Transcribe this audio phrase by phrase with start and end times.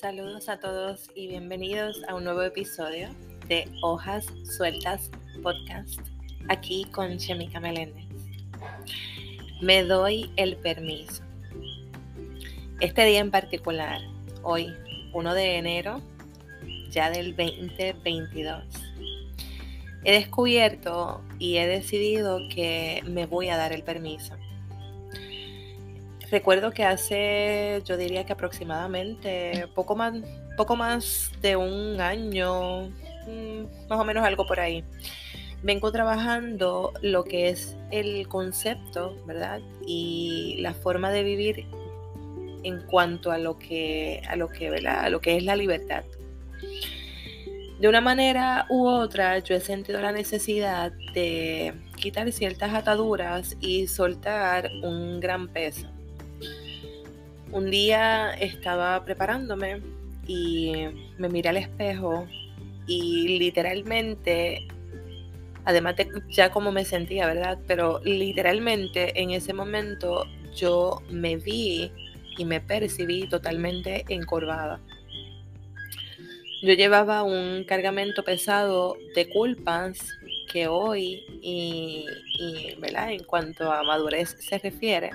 [0.00, 3.10] Saludos a todos y bienvenidos a un nuevo episodio
[3.48, 5.10] de Hojas Sueltas
[5.42, 6.00] Podcast,
[6.48, 8.06] aquí con Chemica Meléndez.
[9.60, 11.22] Me doy el permiso.
[12.80, 14.00] Este día en particular,
[14.42, 14.74] hoy,
[15.12, 16.00] 1 de enero,
[16.88, 18.64] ya del 2022,
[20.04, 24.34] he descubierto y he decidido que me voy a dar el permiso
[26.30, 30.14] recuerdo que hace, yo diría que aproximadamente poco más,
[30.56, 32.88] poco más de un año,
[33.26, 34.84] mm, más o menos algo por ahí,
[35.62, 39.60] vengo trabajando lo que es el concepto, ¿verdad?
[39.86, 41.66] Y la forma de vivir
[42.62, 45.00] en cuanto a lo que, a lo que, ¿verdad?
[45.04, 46.04] A lo que es la libertad.
[47.80, 53.86] De una manera u otra, yo he sentido la necesidad de quitar ciertas ataduras y
[53.86, 55.88] soltar un gran peso.
[57.52, 59.82] Un día estaba preparándome
[60.26, 60.72] y
[61.18, 62.26] me miré al espejo
[62.86, 64.68] y literalmente,
[65.64, 67.58] además de ya como me sentía, ¿verdad?
[67.66, 71.90] Pero literalmente en ese momento yo me vi
[72.38, 74.80] y me percibí totalmente encorvada.
[76.62, 79.98] Yo llevaba un cargamento pesado de culpas
[80.52, 82.04] que hoy y,
[82.78, 83.12] ¿verdad?
[83.12, 85.10] en cuanto a madurez se refiere,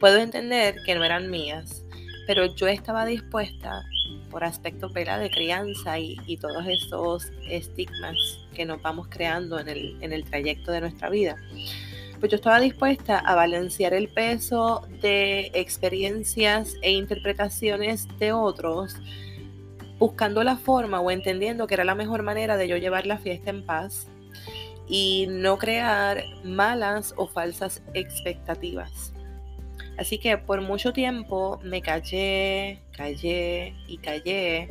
[0.00, 1.84] puedo entender que no eran mías,
[2.26, 3.82] pero yo estaba dispuesta
[4.30, 8.16] por aspectos de crianza y, todos estos estigmas
[8.54, 11.36] que nos vamos creando en el, en el trayecto de nuestra vida.
[12.20, 18.96] Pues yo estaba dispuesta a balancear el peso de experiencias e interpretaciones de otros,
[19.98, 23.50] buscando la forma o entendiendo que era la mejor manera de yo llevar la fiesta
[23.50, 24.08] en paz
[24.88, 29.15] y no crear malas o falsas expectativas.
[29.98, 34.68] Así que por mucho tiempo me callé, callé y callé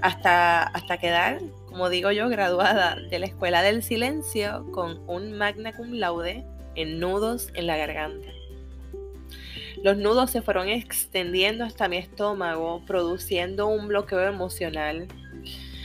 [0.00, 5.72] hasta, hasta quedar, como digo yo, graduada de la Escuela del Silencio con un magna
[5.72, 8.28] cum laude en nudos en la garganta.
[9.82, 15.08] Los nudos se fueron extendiendo hasta mi estómago, produciendo un bloqueo emocional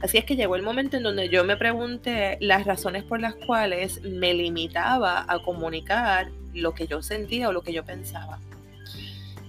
[0.00, 3.34] Así es que llegó el momento en donde yo me pregunté las razones por las
[3.34, 8.38] cuales me limitaba a comunicar lo que yo sentía o lo que yo pensaba.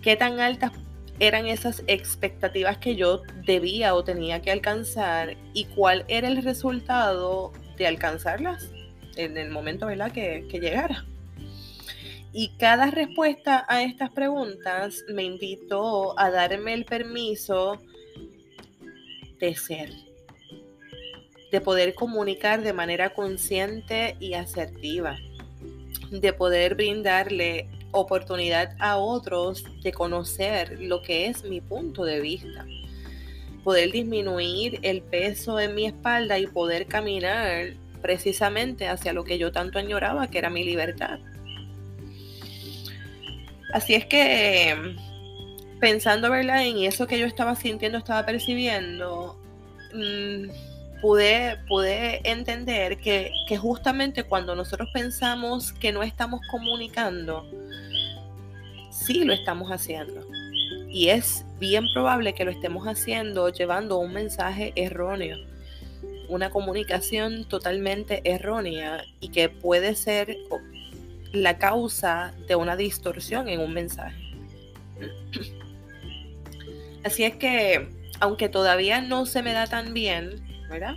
[0.02, 0.72] ¿Qué tan altas
[1.20, 7.52] eran esas expectativas que yo debía o tenía que alcanzar y cuál era el resultado
[7.78, 8.72] de alcanzarlas
[9.18, 10.12] en el momento ¿verdad?
[10.12, 11.06] Que, que llegara?
[12.32, 17.82] Y cada respuesta a estas preguntas me invitó a darme el permiso
[19.40, 19.90] de ser
[21.52, 25.18] de poder comunicar de manera consciente y asertiva,
[26.12, 32.66] de poder brindarle oportunidad a otros de conocer lo que es mi punto de vista,
[33.64, 39.52] poder disminuir el peso en mi espalda y poder caminar precisamente hacia lo que yo
[39.52, 41.20] tanto añoraba, que era mi libertad.
[43.74, 44.96] Así es que
[45.80, 46.66] pensando ¿verdad?
[46.66, 49.40] en eso que yo estaba sintiendo, estaba percibiendo,
[49.94, 50.50] mmm,
[51.02, 57.50] pude, entender que, que justamente cuando nosotros pensamos que no estamos comunicando,
[59.10, 60.28] sí lo estamos haciendo.
[60.88, 65.38] Y es bien probable que lo estemos haciendo llevando un mensaje erróneo,
[66.28, 70.38] una comunicación totalmente errónea y que puede ser
[71.32, 74.22] la causa de una distorsión en un mensaje.
[77.04, 77.90] Así es que,
[78.20, 80.36] aunque todavía no se me da tan bien,
[80.70, 80.96] ¿verdad?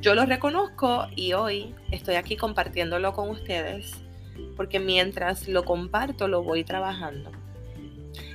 [0.00, 3.92] Yo lo reconozco y hoy estoy aquí compartiéndolo con ustedes
[4.60, 7.32] porque mientras lo comparto lo voy trabajando.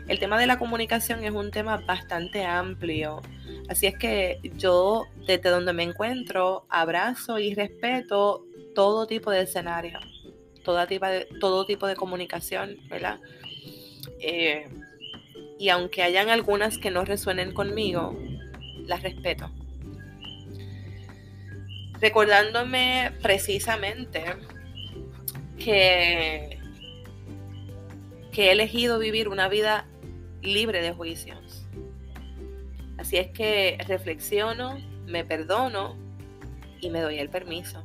[0.07, 3.21] El tema de la comunicación es un tema bastante amplio,
[3.69, 8.43] así es que yo desde donde me encuentro abrazo y respeto
[8.73, 9.99] todo tipo de escenario,
[10.63, 13.19] todo tipo de, todo tipo de comunicación, ¿verdad?
[14.19, 14.67] Eh,
[15.59, 18.17] y aunque hayan algunas que no resuenen conmigo,
[18.87, 19.51] las respeto
[22.01, 24.23] recordándome precisamente
[25.57, 26.59] que,
[28.37, 29.87] he elegido vivir una vida
[30.41, 31.65] libre de juicios.
[32.97, 35.95] Así es que reflexiono, me perdono
[36.81, 37.83] y me doy el permiso.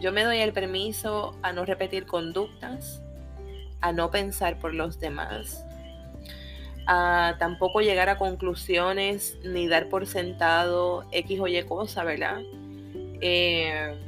[0.00, 3.02] Yo me doy el permiso a no repetir conductas,
[3.80, 5.64] a no pensar por los demás,
[6.86, 12.42] a tampoco llegar a conclusiones ni dar por sentado X o Y cosa, ¿verdad?
[13.20, 13.98] Eh,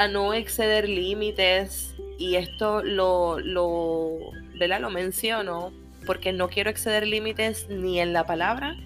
[0.00, 4.80] a no exceder límites y esto lo, lo, ¿verdad?
[4.80, 5.74] Lo menciono
[6.06, 8.76] porque no quiero exceder límites ni en la palabra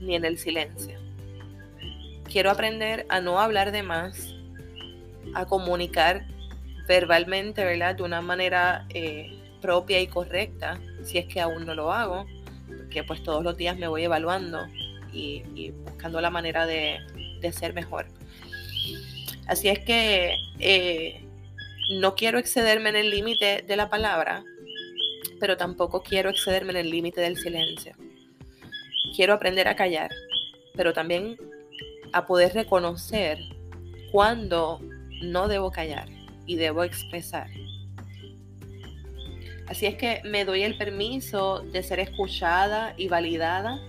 [0.00, 0.96] ni en el silencio.
[2.30, 4.32] Quiero aprender a no hablar de más,
[5.34, 6.28] a comunicar
[6.86, 7.96] verbalmente, ¿verdad?
[7.96, 12.26] De una manera eh, propia y correcta, si es que aún no lo hago,
[12.68, 14.68] porque pues todos los días me voy evaluando
[15.12, 17.00] y, buscando la manera de,
[17.50, 18.06] ser mejor.
[19.50, 21.24] Así es que eh,
[21.98, 24.44] no quiero excederme en el límite de la palabra,
[25.40, 27.96] pero tampoco quiero excederme en el límite del silencio.
[29.16, 30.12] Quiero aprender a callar,
[30.76, 31.36] pero también
[32.12, 33.40] a poder reconocer
[34.12, 34.80] cuando
[35.20, 36.08] no debo callar
[36.46, 37.48] y debo expresar.
[39.66, 43.80] Así es que me doy el permiso de ser escuchada y validada.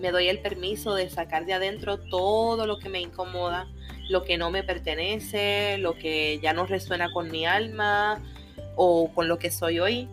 [0.00, 3.68] Me doy el permiso de sacar de adentro todo lo que me incomoda,
[4.10, 8.22] lo que no me pertenece, lo que ya no resuena con mi alma
[8.76, 10.08] o con lo que soy hoy.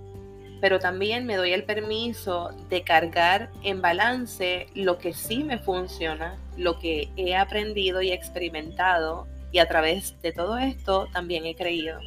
[0.61, 6.37] Pero también me doy el permiso de cargar en balance lo que sí me funciona,
[6.57, 11.99] lo que he aprendido y experimentado y a través de todo esto también he creído,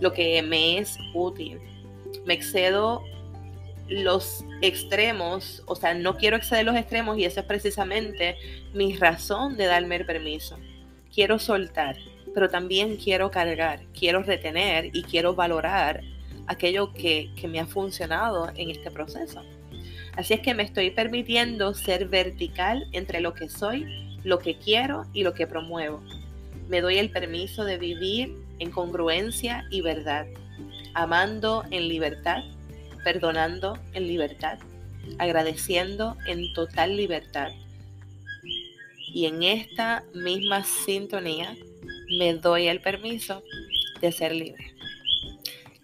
[0.00, 1.60] lo que me es útil
[2.24, 3.02] me excedo
[3.88, 8.36] los extremos, o sea, no quiero exceder los extremos y esa es precisamente
[8.72, 10.56] mi razón de darme el permiso.
[11.12, 11.96] Quiero soltar,
[12.34, 16.02] pero también quiero cargar, quiero retener y quiero valorar
[16.46, 19.42] aquello que, que me ha funcionado en este proceso.
[20.16, 25.06] Así es que me estoy permitiendo ser vertical entre lo que soy, lo que quiero
[25.12, 26.02] y lo que promuevo.
[26.68, 30.26] Me doy el permiso de vivir en congruencia y verdad
[30.94, 32.42] amando en libertad,
[33.04, 34.58] perdonando en libertad,
[35.18, 37.48] agradeciendo en total libertad.
[39.12, 41.56] Y en esta misma sintonía
[42.18, 43.42] me doy el permiso
[44.00, 44.74] de ser libre.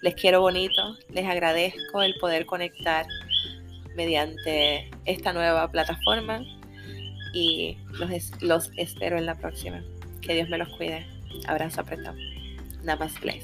[0.03, 3.07] Les quiero bonito, les agradezco el poder conectar
[3.97, 6.45] mediante esta nueva plataforma
[7.33, 9.83] y los, los espero en la próxima.
[10.21, 11.07] Que Dios me los cuide.
[11.47, 12.17] Abrazo apretado.
[12.83, 13.43] Namaste.